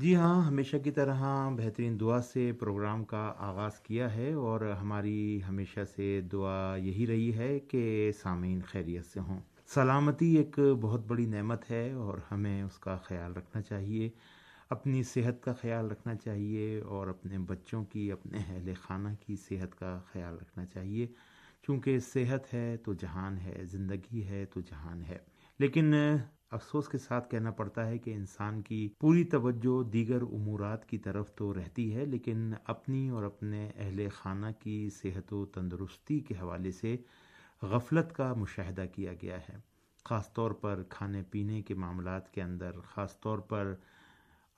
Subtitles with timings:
[0.00, 5.40] جی ہاں ہمیشہ کی طرح بہترین دعا سے پروگرام کا آغاز کیا ہے اور ہماری
[5.48, 11.26] ہمیشہ سے دعا یہی رہی ہے کہ سامعین خیریت سے ہوں۔ سلامتی ایک بہت بڑی
[11.26, 14.10] نعمت ہے اور ہمیں اس کا خیال رکھنا چاہیے،
[14.68, 19.78] اپنی صحت کا خیال رکھنا چاہیے اور اپنے بچوں کی، اپنے اہل خانہ کی صحت
[19.78, 21.06] کا خیال رکھنا چاہیے۔
[21.62, 25.18] چونکہ صحت ہے تو جہان ہے، زندگی ہے تو جہان ہے۔
[25.58, 25.94] لیکن
[26.52, 31.34] افسوس کے ساتھ کہنا پڑتا ہے کہ انسان کی پوری توجہ دیگر امورات کی طرف
[31.34, 36.70] تو رہتی ہے، لیکن اپنی اور اپنے اہل خانہ کی صحت و تندرستی کے حوالے
[36.70, 36.96] سے
[37.62, 39.56] غفلت کا مشاہدہ کیا گیا ہے۔
[40.04, 43.74] خاص طور پر کھانے پینے کے معاملات کے اندر، خاص طور پر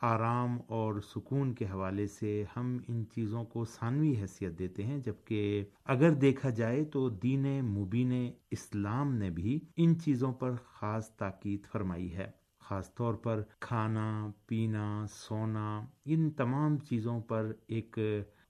[0.03, 5.64] آرام اور سکون کے حوالے سے ہم ان چیزوں کو ثانوی حیثیت دیتے ہیں، جبکہ
[5.84, 12.14] اگر دیکھا جائے تو دین مبین اسلام نے بھی ان چیزوں پر خاص تاکید فرمائی
[12.14, 17.98] ہے۔ خاص طور پر کھانا، پینا، سونا، ان تمام چیزوں پر ایک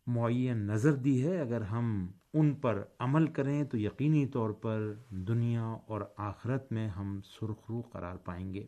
[0.06, 5.64] معین نظر دی ہے۔ اگر ہم ان پر عمل کریں تو یقینی طور پر دنیا
[5.64, 8.66] اور آخرت میں ہم سرخرو قرار پائیں گے۔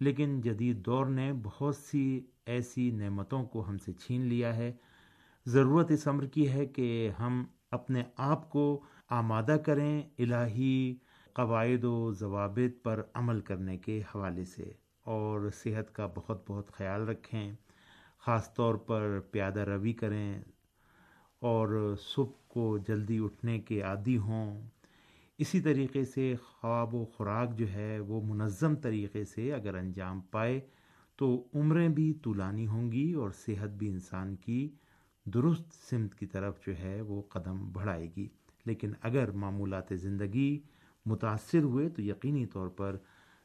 [0.00, 4.72] لیکن جدید دور نے بہت سی ایسی نعمتوں کو ہم سے چھین لیا ہے۔
[5.46, 10.94] ضرورت اس عمر کی ہے کہ ہم اپنے آپ کو آمادہ کریں الہی
[11.32, 14.72] قواعد و ضوابط پر عمل کرنے کے حوالے سے
[15.02, 17.54] اور صحت کا بہت بہت خیال رکھیں۔
[18.18, 20.42] خاص طور پر پیادہ روی کریں
[21.40, 24.68] اور صبح کو جلدی اٹھنے کے عادی ہوں۔
[25.38, 30.60] اسی طریقے سے خواب و خوراک جو ہے وہ منظم طریقے سے اگر انجام پائے
[31.16, 34.68] تو عمریں بھی طولانی ہوں گی اور صحت بھی انسان کی
[35.24, 38.28] درست سمت کی طرف جو ہے وہ قدم بڑھائے گی۔
[38.66, 40.60] لیکن اگر معمولات زندگی
[41.06, 42.96] متاثر ہوئے تو یقینی طور پر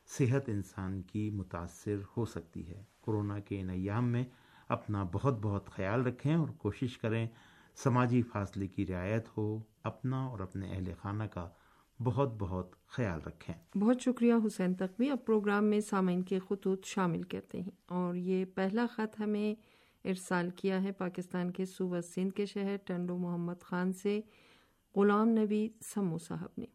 [0.05, 4.23] صحت انسان کی متاثر ہو سکتی ہے۔ کرونا کے ان ایام میں
[4.67, 7.27] اپنا بہت بہت خیال رکھیں اور کوشش کریں
[7.75, 11.49] سماجی فاصلے کی رعایت ہو، اپنا اور اپنے اہل خانہ کا
[12.03, 17.21] بہت بہت خیال رکھیں۔ بہت شکریہ حسین تقوی، اب پروگرام میں سامعین کے خطوط شامل
[17.21, 19.55] کرتے ہیں۔ اور یہ پہلا خط ہمیں
[20.05, 24.21] ارسال کیا ہے پاکستان کے صوبہ سندھ کے شہر ٹنڈو محمد خان سے
[24.95, 26.65] غلام نبی سمو صاحب نے۔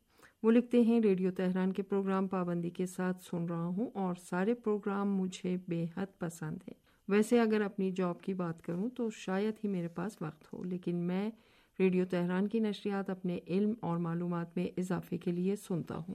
[0.42, 4.54] وہ لکھتے ہیں، ریڈیو تہران کے پروگرام پابندی کے ساتھ سن رہا ہوں اور سارے
[4.54, 6.74] پروگرام مجھے بے حد پسند ہیں۔
[7.08, 10.96] ویسے اگر اپنی جاب کی بات کروں تو شاید ہی میرے پاس وقت ہو، لیکن
[10.96, 11.30] میں
[11.78, 16.14] ریڈیو تہران کی نشریات اپنے علم اور معلومات میں اضافے کے لیے سنتا ہوں۔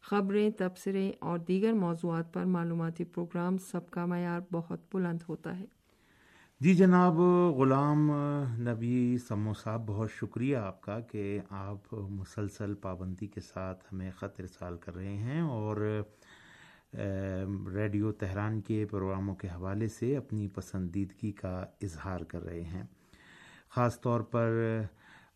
[0.00, 5.64] خبریں، تبصرے اور دیگر موضوعات پر معلوماتی پروگرام سب کا معیار بہت بلند ہوتا ہے۔
[6.60, 7.14] جی جناب،
[7.56, 8.10] غلام
[8.58, 14.40] نبی سمو صاحب، بہت شکریہ آپ کا کہ آپ مسلسل پابندی کے ساتھ ہمیں خط
[14.40, 16.02] ارسال کر رہے ہیں اور
[17.74, 22.82] ریڈیو تہران کے پروگراموں کے حوالے سے اپنی پسندیدگی کا اظہار کر رہے ہیں۔
[23.76, 24.80] خاص طور پر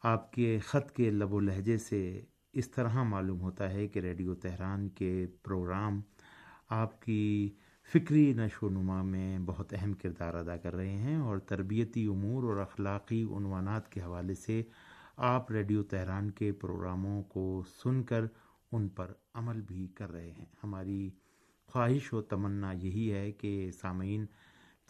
[0.02, 2.20] آپ کے خط کے لب و لہجے سے
[2.52, 6.00] اس طرح معلوم ہوتا ہے کہ ریڈیو تہران کے پروگرام
[6.68, 7.54] آپ کی
[7.92, 12.42] فکری نشو و نما میں بہت اہم کردار ادا کر رہے ہیں اور تربیتی امور
[12.42, 14.62] اور اخلاقی عنوانات کے حوالے سے
[15.16, 18.24] آپ ریڈیو تہران کے پروگراموں کو سن کر
[18.72, 21.10] ان پر عمل بھی کر رہے ہیں۔ ہماری
[21.66, 24.26] خواہش و تمنا یہی ہے کہ سامعین،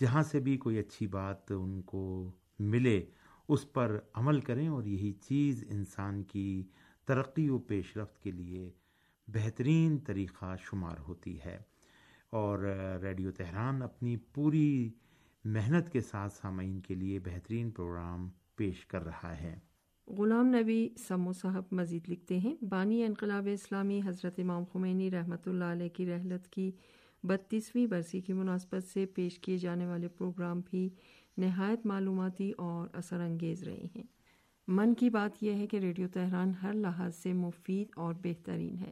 [0.00, 3.06] جہاں سے بھی کوئی اچھی بات ان کو ملے
[3.52, 6.64] اس پر عمل کریں اور یہی چیز انسان کی
[7.05, 8.70] ترقی و پیش رفت کے لیے
[9.29, 11.58] بہترین طریقہ شمار ہوتی ہے۔
[12.31, 12.58] اور
[13.02, 14.91] ریڈیو تہران اپنی پوری
[15.44, 19.58] محنت کے ساتھ سامعین کے لیے بہترین پروگرام پیش کر رہا ہے۔
[20.06, 25.64] غلام نبی سمو صاحب مزید لکھتے ہیں، بانی انقلاب اسلامی حضرت امام خمینی رحمۃ اللہ
[25.64, 26.73] علیہ کی رحلت کی
[27.23, 30.91] بتیسویں برسی کی مناسبت سے پیش کیے جانے والے پروگرام بھی
[31.41, 34.03] نہایت معلوماتی اور اثر انگیز رہے ہیں۔
[34.69, 38.91] من کی بات یہ ہے کہ ریڈیو تہران ہر لحاظ سے مفید اور بہترین ہے۔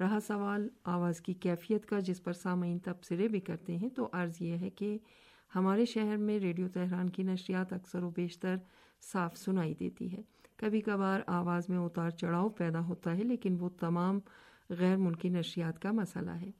[0.00, 4.34] رہا سوال آواز کی کیفیت کا، جس پر سامعین تبصرے بھی کرتے ہیں، تو عرض
[4.40, 4.98] یہ ہے کہ
[5.54, 8.56] ہمارے شہر میں ریڈیو تہران کی نشریات اکثر و بیشتر
[9.12, 10.22] صاف سنائی دیتی ہے۔
[10.56, 14.18] کبھی کبھار آواز میں اتار چڑھاؤ پیدا ہوتا ہے، لیکن وہ تمام
[14.70, 16.50] غیر ملکی نشریات کا مسئلہ ہے۔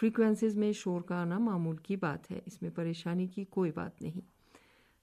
[0.00, 4.02] فریکوینسیز میں شور کا آنا معمول کی بات ہے، اس میں پریشانی کی کوئی بات
[4.02, 4.39] نہیں۔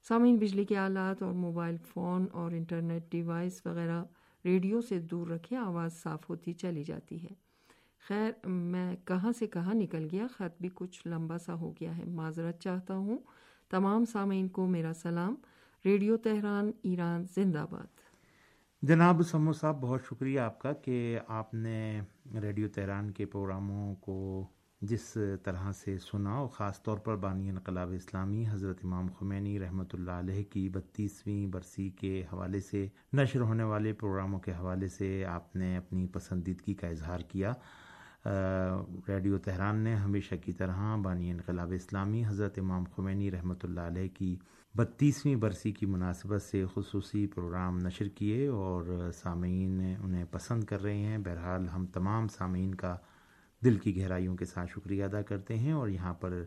[0.08, 4.04] سامعین، بجلی کے آلات اور موبائل فون اور انٹرنیٹ ڈیوائس وغیرہ
[4.46, 7.34] ریڈیو سے دور رکھے آواز صاف ہوتی چلی جاتی ہے۔
[8.08, 12.04] خیر، میں کہاں سے کہاں نکل گیا، خط بھی کچھ لمبا سا ہو گیا ہے۔
[12.06, 13.18] معذرت چاہتا ہوں۔
[13.70, 15.36] تمام سامعین کو میرا سلام۔
[15.86, 17.98] ریڈیو تہران، ایران، زندہ باد
[18.82, 22.02] جناب سمو صاحب، بہت شکریہ آپ کا کہ آپ نے
[22.42, 24.48] ریڈیو تہران کے پروگراموں کو
[24.82, 29.94] جس طرح سے سنا اور خاص طور پر بانی انقلاب اسلامی، حضرت امام خمینی رحمۃ
[29.94, 35.26] اللہ علیہ کی بتیسویں برسی کے حوالے سے نشر ہونے والے پروگراموں کے حوالے سے
[35.26, 37.54] آپ نے اپنی پسندیدگی کا اظہار کیا۔
[39.08, 44.08] ریڈیو تہران نے ہمیشہ کی طرح بانی انقلاب اسلامی، حضرت امام خمینی رحمۃ اللہ علیہ
[44.14, 44.36] کی
[44.76, 50.98] بتیسویں برسی کی مناسبت سے خصوصی پروگرام نشر کیے اور سامعین انہیں پسند کر رہے
[50.98, 52.98] ہیں۔ بہرحال ہم تمام سامعین کا
[53.64, 56.44] دل کی گہرائیوں کے ساتھ شکریہ ادا کرتے ہیں اور یہاں پر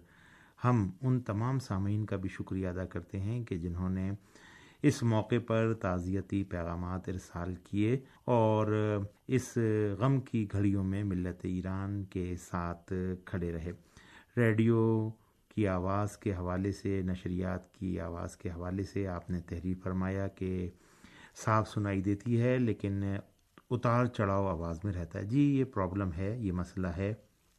[0.64, 4.10] ہم ان تمام سامعین کا بھی شکریہ ادا کرتے ہیں کہ جنہوں نے
[4.82, 8.98] اس موقع پر تعزیتی پیغامات ارسال کیے اور
[9.28, 9.58] اس
[9.98, 12.92] غم کی گھڑیوں میں ملت ایران کے ساتھ
[13.24, 13.72] کھڑے رہے۔
[14.36, 15.10] ریڈیو
[15.54, 20.28] کی آواز کے حوالے سے، نشریات کی آواز کے حوالے سے آپ نے تحریر فرمایا
[20.28, 20.70] کہ
[21.44, 23.02] صاف سنائی دیتی ہے، لیکن
[23.70, 27.14] اتار چڑھاؤ آواز میں رہتا ہے۔ جی یہ پرابلم ہے، یہ مسئلہ ہے۔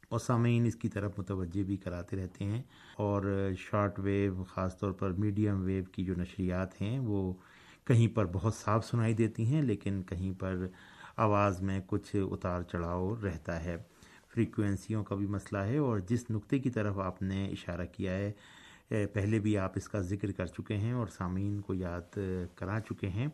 [0.08, 2.62] اور سامعین اس کی طرف متوجہ بھی کراتے رہتے ہیں۔
[2.96, 7.32] اور شارٹ ویو خاص طور پر میڈیم ویو کی جو نشریات ہیں، وہ
[7.84, 10.66] کہیں پر بہت صاف سنائی دیتی ہیں، لیکن کہیں پر
[11.16, 13.76] آواز میں کچھ اتار چڑھاؤ رہتا ہے۔
[14.34, 18.32] فریکوینسیوں کا بھی مسئلہ ہے۔ اور جس نقطے کی طرف آپ نے اشارہ کیا ہے
[19.06, 22.18] پہلے بھی آپ اس کا ذکر کر چکے ہیں اور سامعین کو یاد
[22.54, 23.26] کرا چکے ہیں۔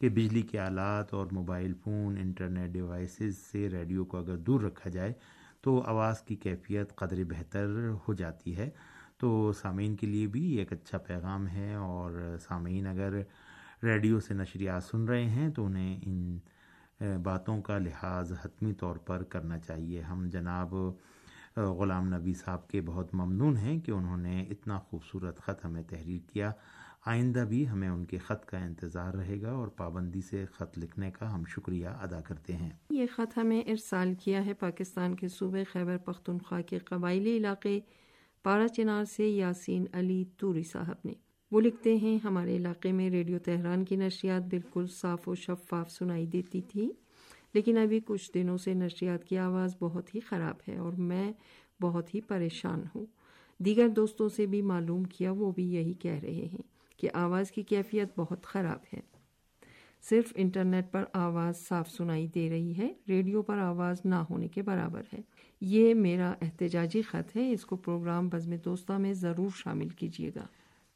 [0.00, 4.90] کہ بجلی کے آلات اور موبائل فون، انٹرنیٹ ڈیوائسز سے ریڈیو کو اگر دور رکھا
[4.90, 5.12] جائے
[5.60, 8.70] تو آواز کی کیفیت قدر بہتر ہو جاتی ہے۔
[9.18, 13.20] تو سامعین کے لیے بھی ایک اچھا پیغام ہے اور سامعین اگر
[13.82, 16.38] ریڈیو سے نشریات سن رہے ہیں تو انہیں ان
[17.22, 20.74] باتوں کا لحاظ حتمی طور پر کرنا چاہیے۔ ہم جناب
[21.56, 26.20] غلام نبی صاحب کے بہت ممنون ہیں کہ انہوں نے اتنا خوبصورت خط ہمیں تحریر
[26.32, 26.52] کیا۔
[27.06, 31.10] آئندہ بھی ہمیں ان کے خط کا انتظار رہے گا اور پابندی سے خط لکھنے
[31.10, 35.64] کا ہم شکریہ ادا کرتے ہیں۔ یہ خط ہمیں ارسال کیا ہے پاکستان کے صوبے
[35.64, 37.80] خیبر پختونخوا کے قبائلی علاقے
[38.42, 41.12] پارا چنار سے یاسین علی توری صاحب نے۔
[41.50, 46.26] وہ لکھتے ہیں، ہمارے علاقے میں ریڈیو تہران کی نشریات بالکل صاف و شفاف سنائی
[46.26, 46.92] دیتی تھی،
[47.54, 51.32] لیکن ابھی کچھ دنوں سے نشریات کی آواز بہت ہی خراب ہے اور میں
[51.82, 53.06] بہت ہی پریشان ہوں۔
[53.58, 57.62] دیگر دوستوں سے بھی معلوم کیا، وہ بھی یہی کہہ رہے ہیں۔ کہ آواز کی
[57.62, 59.00] کیفیت بہت خراب ہے۔
[60.10, 64.62] صرف انٹرنیٹ پر آواز صاف سنائی دے رہی ہے، ریڈیو پر آواز نہ ہونے کے
[64.62, 65.18] برابر ہے۔
[65.60, 70.46] یہ میرا احتجاجی خط ہے، اس کو پروگرام بزم دوستہ میں ضرور شامل کیجیے گا۔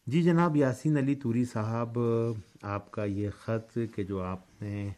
[0.06, 1.99] جی جناب، یاسین علی توری صاحب،
[2.62, 4.90] آپ کا یہ خط کہ جو آپ نے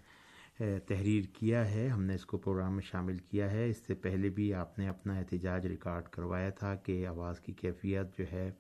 [0.59, 4.29] تحریر کیا ہے، ہم نے اس کو پروگرام میں شامل کیا ہے۔ اس سے پہلے
[4.29, 8.51] بھی آپ نے اپنا احتجاج ریکارڈ کروایا تھا کہ آواز کی کیفیت جو ہے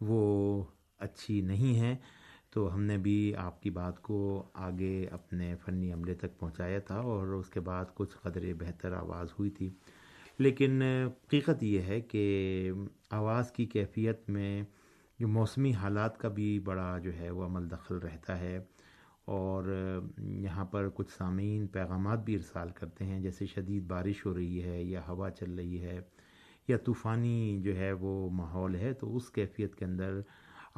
[0.00, 0.62] وہ
[0.98, 1.96] اچھی نہیں ہے
[2.50, 4.18] تو ہم نے بھی آپ کی بات کو
[4.54, 9.28] آگے اپنے فنی عملے تک پہنچایا تھا اور اس کے بعد کچھ قدرے بہتر آواز
[9.38, 9.70] ہوئی تھی۔
[10.38, 12.70] لیکن حقیقت یہ ہے کہ
[13.10, 14.62] آواز کی کیفیت میں
[15.18, 18.56] جو موسمی حالات کا بھی بڑا جو ہے وہ عمل دخل رہتا ہے
[19.24, 19.64] اور
[20.18, 24.82] یہاں پر کچھ سامعین پیغامات بھی ارسال کرتے ہیں، جیسے شدید بارش ہو رہی ہے
[24.84, 26.00] یا ہوا چل رہی ہے
[26.68, 30.20] یا طوفانی جو ہے وہ ماحول ہے، تو اس کیفیت کے اندر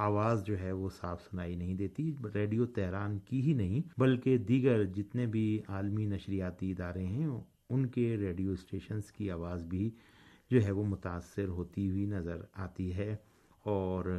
[0.01, 4.85] آواز جو ہے وہ صاف سنائی نہیں دیتی، ریڈیو تہران کی ہی نہیں، بلکہ دیگر
[4.85, 7.27] جتنے بھی عالمی نشریاتی ادارے ہیں،
[7.69, 9.91] ان کے ریڈیو اسٹیشنز کی آواز بھی
[10.51, 13.17] جو ہے وہ متاثر ہوتی ہوئی نظر آتی ہے
[13.65, 14.19] اور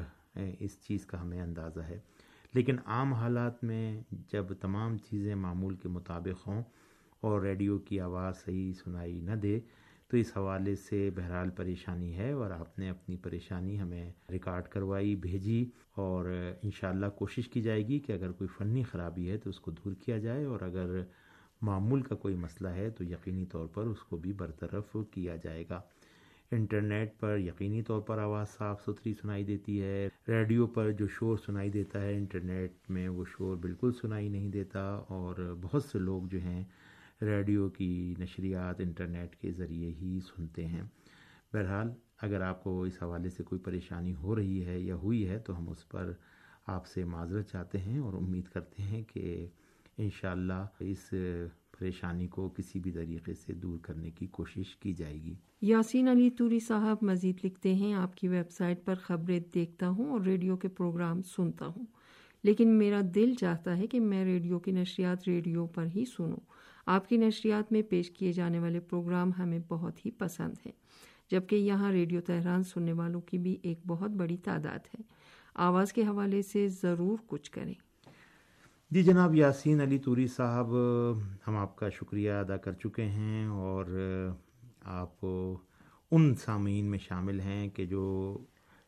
[0.59, 1.99] اس چیز کا ہمیں اندازہ ہے۔
[2.53, 6.63] لیکن عام حالات میں جب تمام چیزیں معمول کے مطابق ہوں
[7.21, 9.59] اور ریڈیو کی آواز صحیح سنائی نہ دے
[10.11, 15.15] تو اس حوالے سے بہرحال پریشانی ہے اور آپ نے اپنی پریشانی ہمیں ریکارڈ کروائی،
[15.15, 15.65] بھیجی
[15.95, 16.25] اور
[16.63, 19.93] انشاءاللہ کوشش کی جائے گی کہ اگر کوئی فنی خرابی ہے تو اس کو دور
[19.93, 21.01] کیا جائے اور اگر
[21.61, 25.63] معمول کا کوئی مسئلہ ہے تو یقینی طور پر اس کو بھی برطرف کیا جائے
[25.69, 25.81] گا۔
[26.51, 31.37] انٹرنیٹ پر یقینی طور پر آواز صاف ستھری سنائی دیتی ہے، ریڈیو پر جو شور
[31.37, 36.23] سنائی دیتا ہے انٹرنیٹ میں وہ شور بالکل سنائی نہیں دیتا اور بہت سے لوگ
[36.23, 36.63] جو ہیں
[37.21, 40.83] ریڈیو کی نشریات انٹرنیٹ کے ذریعے ہی سنتے ہیں۔
[41.53, 41.87] بہرحال
[42.21, 45.57] اگر آپ کو اس حوالے سے کوئی پریشانی ہو رہی ہے یا ہوئی ہے تو
[45.57, 46.11] ہم اس پر
[46.67, 49.47] آپ سے معذرت چاہتے ہیں اور امید کرتے ہیں کہ
[49.97, 51.13] انشاءاللہ اس
[51.79, 56.29] پریشانی کو کسی بھی طریقے سے دور کرنے کی کوشش کی جائے گی۔ یاسین علی
[56.29, 60.57] توری صاحب مزید لکھتے ہیں، آپ کی ویب سائٹ پر خبریں دیکھتا ہوں اور ریڈیو
[60.57, 61.85] کے پروگرام سنتا ہوں۔
[62.43, 66.60] لیکن میرا دل چاہتا ہے کہ میں ریڈیو کی نشریات ریڈیو پر ہی سنوں۔
[66.93, 70.71] آپ کی نشریات میں پیش کیے جانے والے پروگرام ہمیں بہت ہی پسند ہے
[71.31, 75.01] جبکہ یہاں ریڈیو تہران سننے والوں کی بھی ایک بہت بڑی تعداد ہے۔
[75.55, 77.73] آواز کے حوالے سے ضرور کچھ کریں۔
[78.91, 80.67] جی جناب، یاسین علی توری صاحب،
[81.47, 83.85] ہم آپ کا شکریہ ادا کر چکے ہیں اور
[84.83, 85.25] آپ
[86.11, 88.37] ان سامعین میں شامل ہیں کہ جو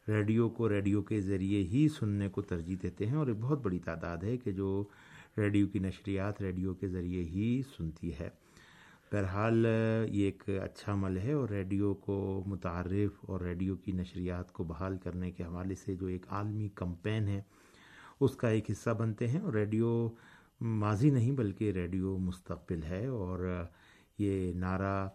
[0.07, 3.79] ریڈیو کو ریڈیو کے ذریعے ہی سننے کو ترجیح دیتے ہیں اور ایک بہت بڑی
[3.79, 4.83] تعداد ہے کہ جو
[5.37, 8.29] ریڈیو کی نشریات ریڈیو کے ذریعے ہی سنتی ہے۔
[9.11, 9.65] بہرحال،
[10.09, 14.97] یہ ایک اچھا عمل ہے اور ریڈیو کو متعارف اور ریڈیو کی نشریات کو بحال
[14.97, 17.41] کرنے کے حوالے سے جو ایک عالمی کمپین ہے،
[18.19, 20.09] اس کا ایک حصہ بنتے ہیں اور ریڈیو
[20.61, 23.63] ماضی نہیں بلکہ ریڈیو مستقبل ہے۔ اور
[24.17, 25.09] یہ نعرہ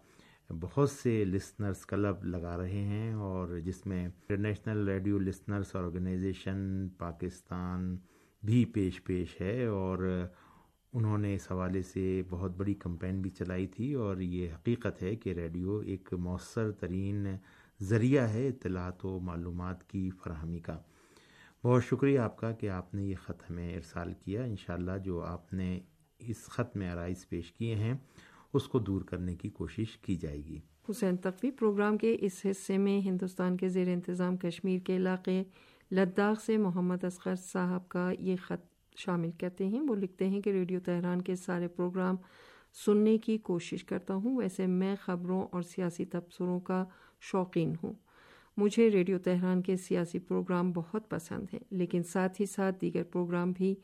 [0.61, 7.97] بہت سے لسنرز کلب لگا رہے ہیں اور جس میں international radio listeners organisation, Pakistan
[8.42, 10.26] بھی پیش پیش ہے اور
[10.92, 15.16] انہوں نے اس حوالے سے بہت بڑی کمپین بھی چلائی تھی اور یہ حقیقت ہے
[15.16, 17.26] کہ ریڈیو ایک مؤثر ترین
[17.80, 20.78] ذریعہ ہے اطلاعات و معلومات کی فراہمی کا۔
[21.64, 25.52] بہت شکریہ آپ کا کہ آپ نے یہ خط ہمیں ارسال کیا۔ انشاءاللہ جو آپ
[25.52, 25.80] نے
[26.18, 27.95] اس خط میں آرائز پیش کیے ہیں،
[28.52, 32.78] اس کو دور کرنے کی کوشش کی جائے گی۔ حسین تقوی، پروگرام کے اس حصے
[32.78, 35.42] میں ہندوستان کے زیر انتظام کشمیر کے علاقے
[35.90, 40.50] لداخ سے محمد اصغر صاحب کا یہ خط شامل کرتے ہیں۔ وہ لکھتے ہیں کہ
[40.50, 42.16] ریڈیو تہران کے سارے پروگرام
[42.87, 46.85] سننے کی کوشش کرتا ہوں، ویسے میں خبروں اور سیاسی تبصروں کا
[47.21, 47.92] شوقین ہوں۔
[48.57, 53.52] مجھے ریڈیو تہران کے سیاسی پروگرام بہت پسند ہیں، لیکن ساتھ ہی ساتھ دیگر پروگرام
[53.52, 53.75] بھی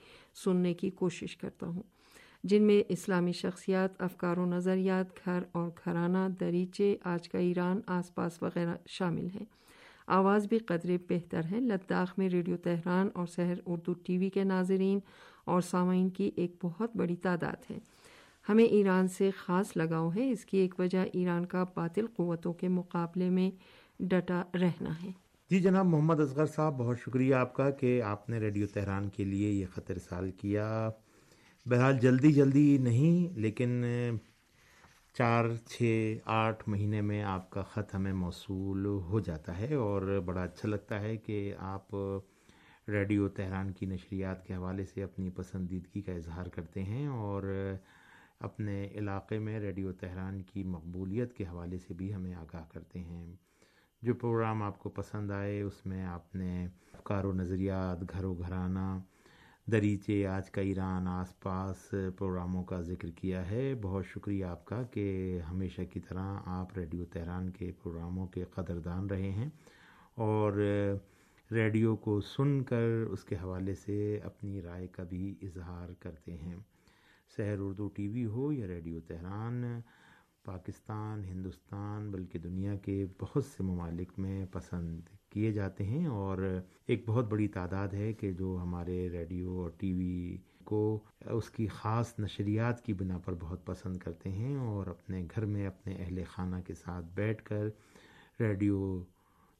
[0.44, 1.82] سننے کی کوشش کرتا ہوں،
[2.44, 8.14] جن میں اسلامی شخصیات، افکار و نظریات، گھر اور گھرانہ، دریچے، آج کا ایران، آس
[8.14, 9.44] پاس وغیرہ شامل ہیں۔
[10.06, 14.44] آواز بھی قدرے بہتر ہے۔ لداخ میں ریڈیو تہران اور سحر اردو ٹی وی کے
[14.44, 14.98] ناظرین
[15.44, 17.78] اور سامعین کی ایک بہت بڑی تعداد ہے۔
[18.48, 22.68] ہمیں ایران سے خاص لگاؤ ہے۔ اس کی ایک وجہ ایران کا باطل قوتوں کے
[22.68, 23.50] مقابلے میں
[24.00, 25.10] ڈٹا رہنا ہے۔
[25.50, 29.24] جی جناب، محمد اصغر صاحب، بہت شکریہ آپ کا کہ آپ نے ریڈیو تہران کے
[29.24, 30.90] لیے یہ خطر سال کیا۔
[31.66, 33.84] بہرحال جلدی جلدی نہیں، لیکن
[35.14, 40.42] چار، چھ، آٹھ مہینے میں آپ کا خط ہمیں موصول ہو جاتا ہے اور بڑا
[40.42, 41.96] اچھا لگتا ہے کہ آپ
[42.88, 47.42] ریڈیو تہران کی نشریات کے حوالے سے اپنی پسندیدگی کا اظہار کرتے ہیں اور
[48.40, 53.36] اپنے علاقے میں ریڈیو تہران کی مقبولیت کے حوالے سے بھی ہمیں آگاہ کرتے ہیں۔
[54.02, 58.34] جو پروگرام آپ کو پسند آئے، اس میں آپ نے افکار و نظریات، گھر و
[58.34, 58.98] گھرانہ
[59.72, 64.82] دریچے، آج کا ایران، آس پاس پروگراموں کا ذکر کیا ہے۔ بہت شکریہ آپ کا
[64.82, 69.48] کہ ہمیشہ کی طرح آپ ریڈیو تہران کے پروگراموں کے قدردان رہے ہیں
[70.14, 70.52] اور
[71.50, 76.56] ریڈیو کو سن کر اس کے حوالے سے اپنی رائے کا بھی اظہار کرتے ہیں۔
[77.36, 79.64] سحر اردو ٹی وی ہو یا ریڈیو تہران،
[80.44, 85.00] پاکستان، ہندوستان، بلکہ دنیا کے بہت سے ممالک میں پسند
[85.34, 89.92] کیے جاتے ہیں اور ایک بہت بڑی تعداد ہے کہ جو ہمارے ریڈیو اور ٹی
[89.92, 95.26] وی کو اس کی خاص نشریات کی بنا پر بہت پسند کرتے ہیں اور اپنے
[95.34, 97.66] گھر میں اپنے اہل خانہ کے ساتھ بیٹھ کر
[98.40, 99.04] ریڈیو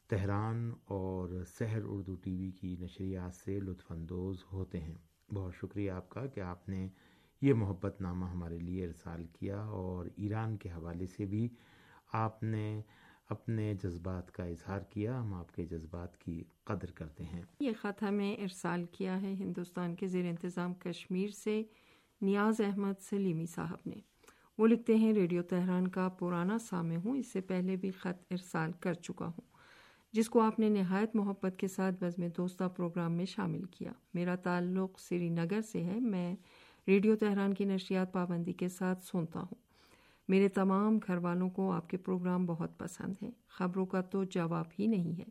[0.09, 1.29] تہران اور
[1.59, 4.95] سحر اردو ٹی وی کی نشریات سے لطف اندوز ہوتے ہیں۔
[5.35, 6.89] بہت شکریہ آپ کا کہ آپ نے
[7.43, 11.49] یہ محبت نامہ ہمارے لیے ارسال کیا اور ایران کے حوالے سے بھی
[12.13, 12.83] آپ نے
[13.29, 18.03] اپنے جذبات کا اظہار کیا، ہم آپ کے جذبات کی قدر کرتے ہیں۔ یہ خط
[18.03, 21.63] ہمیں ارسال کیا ہے ہندوستان کے زیر انتظام کشمیر سے
[22.21, 24.01] نیاز احمد سلیمی صاحب نے۔
[24.59, 28.73] وہ لکھتے ہیں، ریڈیو تہران کا پرانا سامع ہوں، اس سے پہلے بھی خط ارسال
[28.81, 29.47] کر چکا ہوں،
[30.13, 34.35] جس کو آپ نے نہایت محبت کے ساتھ بزم دوستہ پروگرام میں شامل کیا۔ میرا
[34.35, 36.37] تعلق سری نگر سے ہے، میں
[36.89, 39.64] ریڈیو تہران کی نشریات پابندی کے ساتھ سنتا ہوں۔
[40.29, 44.65] میرے تمام گھر والوں کو آپ کے پروگرام بہت پسند ہیں۔ خبروں کا تو جواب
[44.79, 45.25] ہی نہیں ہے۔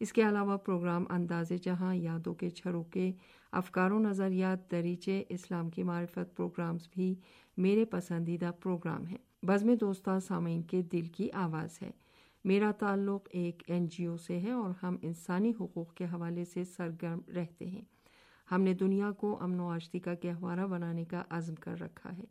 [0.00, 3.12] اس کے علاوہ پروگرام انداز جہاں، یادوں کے چھروکے
[3.52, 7.14] افکار و نظریات، دریچے اسلام کی معرفت پروگرامز بھی
[7.56, 11.90] میرے پسندیدہ پروگرام ہیں۔ بزم دوستہ سامعین کے دل کی آواز ہے۔
[12.44, 16.64] میرا تعلق ایک این جی او سے ہے اور ہم انسانی حقوق کے حوالے سے
[16.64, 17.82] سرگرم رہتے ہیں۔
[18.50, 22.24] ہم نے دنیا کو امن و آشتی کا گہوارہ بنانے کا عزم کر رکھا ہے۔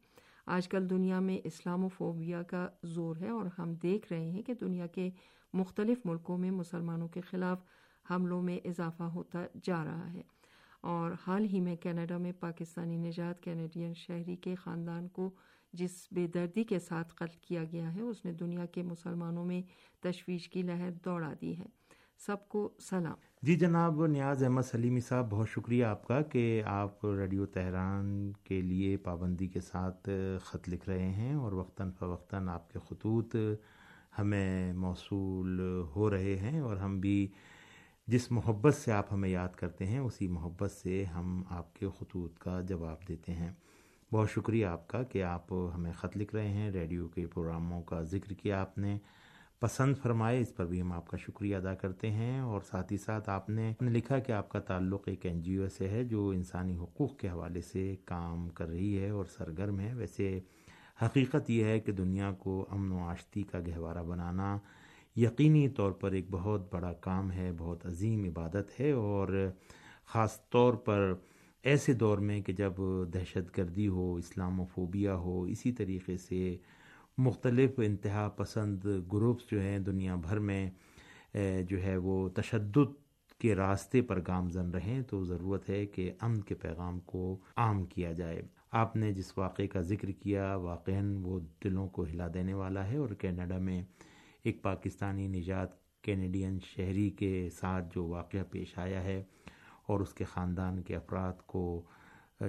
[0.46, 4.42] آج کل دنیا میں اسلام و فوبیا کا زور ہے اور ہم دیکھ رہے ہیں
[4.42, 5.10] کہ دنیا کے
[5.54, 7.60] مختلف ملکوں میں مسلمانوں کے خلاف
[8.12, 10.22] حملوں میں اضافہ ہوتا جا رہا ہے۔
[10.82, 15.30] اور حال ہی میں کینیڈا میں پاکستانی نجات کینیڈین شہری کے خاندان کو
[15.74, 19.62] جس بے دردی کے ساتھ قتل کیا گیا ہے، اس نے دنیا کے مسلمانوں میں
[20.02, 21.66] تشویش کی لہر دوڑا دی ہے۔
[22.26, 27.06] سب کو سلام۔ جی جناب، نیاز احمد سلیمی صاحب، بہت شکریہ آپ کا کہ آپ
[27.06, 30.10] ریڈیو تہران کے لیے پابندی کے ساتھ
[30.44, 33.36] خط لکھ رہے ہیں اور وقتاً فوقتاً آپ کے خطوط
[34.20, 35.62] ہمیں موصول
[35.96, 37.28] ہو رہے ہیں اور ہم بھی
[38.08, 42.38] جس محبت سے آپ ہمیں یاد کرتے ہیں، اسی محبت سے ہم آپ کے خطوط
[42.38, 43.52] کا جواب دیتے ہیں۔
[44.12, 48.02] بہت شکریہ آپ کا کہ آپ ہمیں خط لکھ رہے ہیں، ریڈیو کے پروگراموں کا
[48.02, 48.98] ذکر کیا آپ نے۔
[49.60, 52.98] پسند فرمائے، اس پر بھی ہم آپ کا شکریہ ادا کرتے ہیں۔ اور ساتھ ہی
[52.98, 56.30] ساتھ آپ نے لکھا کہ آپ کا تعلق ایک این جی او سے ہے جو
[56.30, 60.40] انسانی حقوق کے حوالے سے کام کر رہی ہے اور سرگرم ہے۔ ویسے
[61.02, 64.58] حقیقت یہ ہے کہ دنیا کو امن و آشتی کا گہوارہ بنانا
[65.16, 69.52] یقینی طور پر ایک بہت بڑا کام ہے، بہت عظیم عبادت ہے۔ اور
[70.06, 71.14] خاص طور پر
[71.64, 72.74] ایسے دور میں کہ جب
[73.14, 76.58] دہشت گردی ہو اسلام و فوبیا ہو، اسی طریقے سے
[77.18, 80.70] مختلف انتہا پسند گروپس جو ہیں دنیا بھر میں
[81.68, 82.94] جو ہے وہ تشدد
[83.40, 88.12] کے راستے پر گامزن رہیں تو ضرورت ہے کہ امن کے پیغام کو عام کیا
[88.12, 88.42] جائے۔
[88.72, 90.92] آپ نے جس واقعے کا ذکر کیا واقع
[91.24, 93.82] وہ دلوں کو ہلا دینے والا ہے اور کینیڈا میں
[94.44, 99.24] ایک پاکستانی نجات کینیڈین شہری کے ساتھ جو واقعہ پیش آیا ہے
[99.88, 101.82] اور اس کے خاندان کے افراد کو،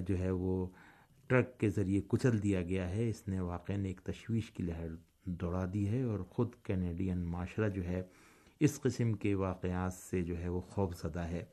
[0.09, 0.67] جو ہے وہ
[1.27, 4.89] ٹرک کے ذریعے کچل دیا گیا ہے۔ اس نے واقع نے ایک تشویش کی لہر
[5.25, 8.03] دوڑا دی ہے اور خود کینیڈین معاشرہ جو ہے،
[8.61, 11.45] اس قسم کے واقعات سے جو ہے وہ خوف زدہ ہے۔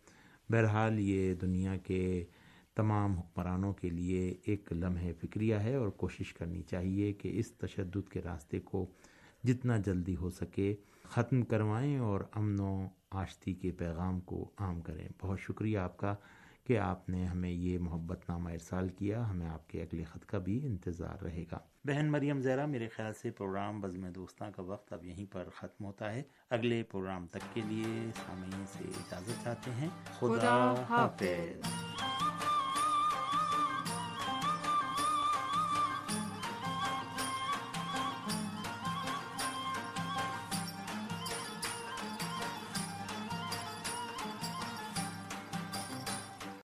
[0.50, 2.26] بہرحال، یہ دنیا کے
[2.76, 8.10] تمام حکمرانوں کے لیے ایک لمحہ فکریہ ہے اور کوشش کرنی چاہیے کہ اس تشدد
[8.10, 8.86] کے راستے کو
[9.44, 15.08] جتنا جلدی ہو سکے ختم کروائیں اور امن و آشتی کے پیغام کو عام کریں۔
[15.22, 16.16] بہت شکریہ آپ کا۔
[16.64, 20.38] کہ آپ نے ہمیں یہ محبت نامہ ارسال کیا ہمیں آپ کے اگلے خط کا
[20.38, 24.94] بھی انتظار رہے گا۔ بہن مریم زیرا میرے خیال سے پروگرام بزم دوستاں کا وقت
[24.94, 29.72] اب یہیں پر ختم ہوتا ہے۔ اگلے پروگرام تک کے لیے سامعین سے اجازت چاہتے
[29.72, 32.11] ہیں۔ خدا, خدا حافظ۔